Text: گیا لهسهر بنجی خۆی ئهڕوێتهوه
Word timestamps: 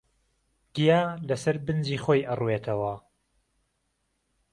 گیا 0.75 1.01
لهسهر 1.27 1.57
بنجی 1.65 1.97
خۆی 2.03 2.25
ئهڕوێتهوه 2.29 2.95